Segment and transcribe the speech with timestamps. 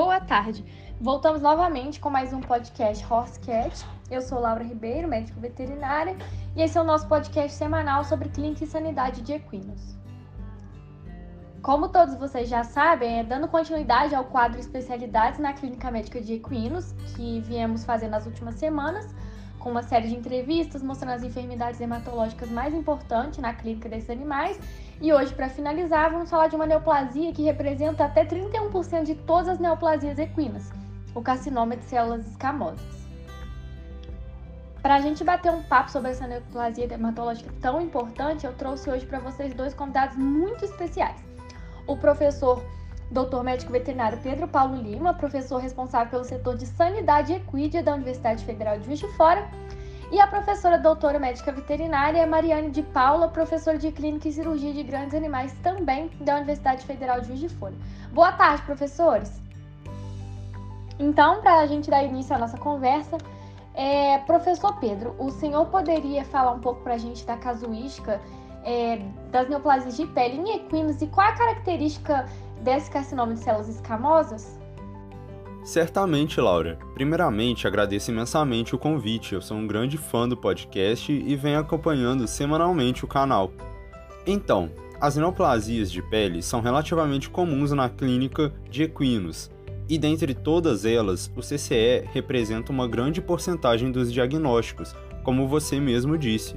[0.00, 0.64] Boa tarde.
[1.00, 3.84] Voltamos novamente com mais um podcast Horsecat.
[4.08, 6.16] Eu sou Laura Ribeiro, médico veterinária,
[6.54, 9.96] e esse é o nosso podcast semanal sobre clínica e sanidade de equinos.
[11.60, 16.34] Como todos vocês já sabem, é dando continuidade ao quadro Especialidades na Clínica Médica de
[16.34, 19.12] Equinos, que viemos fazendo nas últimas semanas,
[19.58, 24.60] com uma série de entrevistas mostrando as enfermidades hematológicas mais importantes na clínica desses animais.
[25.00, 29.48] E hoje, para finalizar, vamos falar de uma neoplasia que representa até 31% de todas
[29.48, 30.72] as neoplasias equinas,
[31.14, 32.98] o carcinoma de células escamosas.
[34.82, 39.06] Para a gente bater um papo sobre essa neoplasia hematológica tão importante, eu trouxe hoje
[39.06, 41.16] para vocês dois convidados muito especiais.
[41.86, 42.60] O professor
[43.10, 43.42] Dr.
[43.42, 48.78] Médico Veterinário Pedro Paulo Lima, professor responsável pelo setor de Sanidade Equídea da Universidade Federal
[48.78, 49.48] de Juiz de Fora,
[50.10, 54.82] e a professora doutora médica veterinária Mariane de Paula, professora de Clínica e Cirurgia de
[54.82, 57.74] Grandes Animais também da Universidade Federal de Juiz de Fora.
[58.12, 59.40] Boa tarde, professores!
[60.98, 63.18] Então, para a gente dar início à nossa conversa,
[63.74, 68.20] é, professor Pedro, o senhor poderia falar um pouco para a gente da casuística
[68.64, 69.00] é,
[69.30, 72.26] das neoplasias de pele em equinos e qual a característica
[72.62, 74.57] desse carcinoma de células escamosas?
[75.68, 76.78] Certamente, Laura.
[76.94, 79.34] Primeiramente, agradeço imensamente o convite.
[79.34, 83.52] Eu sou um grande fã do podcast e venho acompanhando semanalmente o canal.
[84.26, 89.50] Então, as neoplasias de pele são relativamente comuns na clínica de equinos,
[89.86, 96.16] e dentre todas elas, o CCE representa uma grande porcentagem dos diagnósticos, como você mesmo
[96.16, 96.56] disse.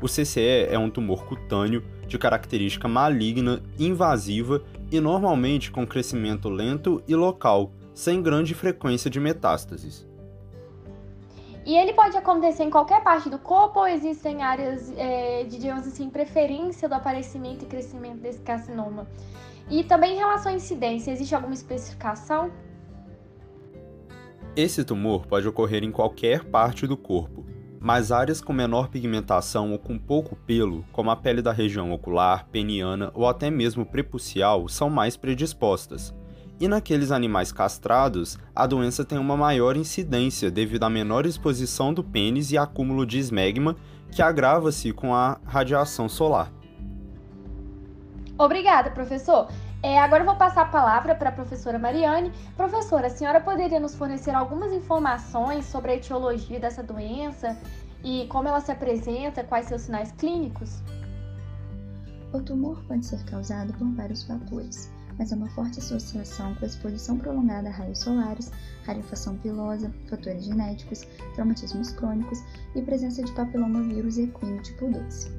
[0.00, 7.02] O CCE é um tumor cutâneo de característica maligna, invasiva e normalmente com crescimento lento
[7.08, 10.06] e local, sem grande frequência de metástases.
[11.64, 15.86] E ele pode acontecer em qualquer parte do corpo ou existem áreas é, de, digamos
[15.86, 19.06] assim, preferência do aparecimento e crescimento desse carcinoma?
[19.70, 22.50] E também em relação à incidência, existe alguma especificação?
[24.54, 27.46] Esse tumor pode ocorrer em qualquer parte do corpo,
[27.80, 32.46] mas áreas com menor pigmentação ou com pouco pelo, como a pele da região ocular,
[32.48, 36.14] peniana ou até mesmo prepucial, são mais predispostas.
[36.60, 42.04] E naqueles animais castrados, a doença tem uma maior incidência devido à menor exposição do
[42.04, 43.76] pênis e acúmulo de esmegma,
[44.10, 46.52] que agrava-se com a radiação solar.
[48.38, 49.48] Obrigada, professor.
[49.82, 52.32] É, agora eu vou passar a palavra para a professora Mariane.
[52.56, 57.58] Professora, a senhora poderia nos fornecer algumas informações sobre a etiologia dessa doença
[58.02, 60.82] e como ela se apresenta, quais seus sinais clínicos?
[62.32, 66.68] O tumor pode ser causado por vários fatores, mas há uma forte associação com a
[66.68, 68.50] exposição prolongada a raios solares,
[68.84, 72.42] rarefação pilosa, fatores genéticos, traumatismos crônicos
[72.74, 75.30] e presença de papilomavírus equino tipo 2.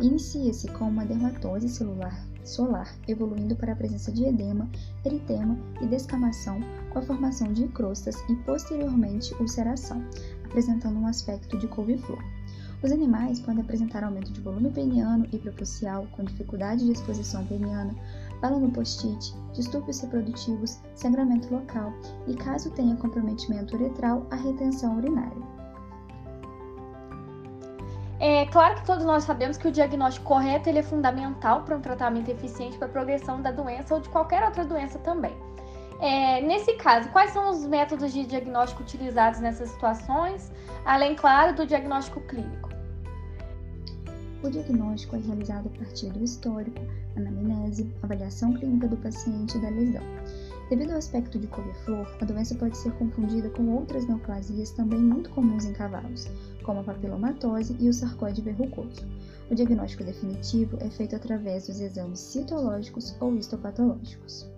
[0.00, 4.68] Inicia-se com uma dermatose celular solar, evoluindo para a presença de edema,
[5.04, 6.60] eritema e descamação,
[6.90, 10.02] com a formação de crostas e posteriormente ulceração,
[10.44, 12.22] apresentando um aspecto de couve-flor.
[12.82, 17.94] Os animais podem apresentar aumento de volume peniano e prepucial, com dificuldade de exposição peniana,
[18.40, 21.92] bala no post-it, distúrbios reprodutivos, sangramento local
[22.26, 25.60] e, caso tenha comprometimento uretral, a retenção urinária.
[28.18, 31.80] É claro que todos nós sabemos que o diagnóstico correto ele é fundamental para um
[31.80, 35.34] tratamento eficiente para a progressão da doença ou de qualquer outra doença também.
[36.00, 40.50] É, nesse caso, quais são os métodos de diagnóstico utilizados nessas situações,
[40.84, 42.69] além, claro, do diagnóstico clínico?
[44.42, 46.80] O diagnóstico é realizado a partir do histórico,
[47.14, 50.02] anamnese, avaliação clínica do paciente e da lesão.
[50.70, 55.28] Devido ao aspecto de couve-flor, a doença pode ser confundida com outras neoplasias também muito
[55.30, 56.26] comuns em cavalos,
[56.62, 59.04] como a papilomatose e o sarcóide verrucoso.
[59.50, 64.48] O diagnóstico definitivo é feito através dos exames citológicos ou histopatológicos.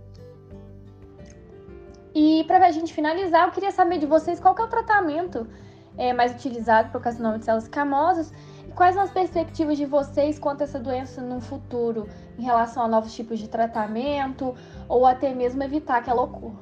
[2.15, 5.49] E para a gente finalizar, eu queria saber de vocês qual é o tratamento
[5.97, 8.33] é, mais utilizado para o carcinoma de células camosas
[8.75, 12.09] Quais são as perspectivas de vocês quanto a essa doença no futuro,
[12.39, 14.55] em relação a novos tipos de tratamento
[14.89, 16.61] ou até mesmo evitar que ela ocorra?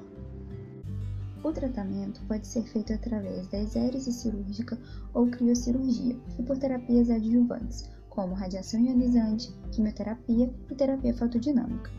[1.43, 4.77] O tratamento pode ser feito através da exérese cirúrgica
[5.15, 11.91] ou criocirurgia e por terapias adjuvantes, como radiação ionizante, quimioterapia e terapia fotodinâmica.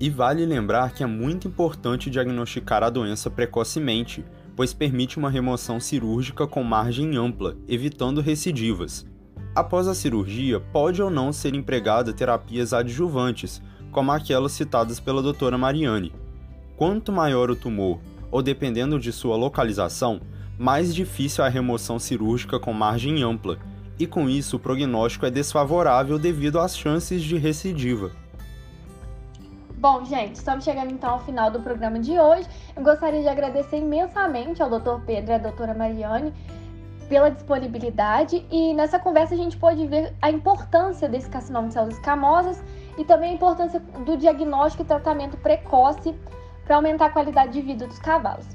[0.00, 4.24] E vale lembrar que é muito importante diagnosticar a doença precocemente,
[4.56, 9.06] pois permite uma remoção cirúrgica com margem ampla, evitando recidivas.
[9.54, 15.56] Após a cirurgia, pode ou não ser empregada terapias adjuvantes, como aquelas citadas pela doutora
[15.56, 16.12] Mariane.
[16.76, 20.20] Quanto maior o tumor, ou dependendo de sua localização,
[20.58, 23.58] mais difícil a remoção cirúrgica com margem ampla,
[23.98, 28.10] e com isso o prognóstico é desfavorável devido às chances de recidiva.
[29.84, 32.48] Bom, gente, estamos chegando então ao final do programa de hoje.
[32.74, 35.04] Eu gostaria de agradecer imensamente ao Dr.
[35.04, 36.32] Pedro e à doutora Mariane
[37.06, 41.96] pela disponibilidade e nessa conversa a gente pode ver a importância desse carcinoma de células
[41.96, 42.64] escamosas
[42.96, 46.14] e também a importância do diagnóstico e tratamento precoce
[46.64, 48.46] para aumentar a qualidade de vida dos cavalos.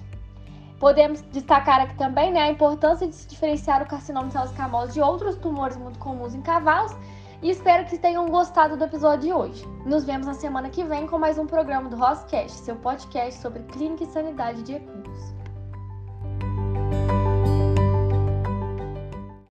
[0.80, 4.96] Podemos destacar aqui também né, a importância de se diferenciar o carcinoma de células escamosas
[4.96, 6.96] de outros tumores muito comuns em cavalos
[7.42, 9.66] e espero que tenham gostado do episódio de hoje.
[9.86, 13.64] Nos vemos na semana que vem com mais um programa do Roscast, seu podcast sobre
[13.64, 15.39] clínica e sanidade de equinos.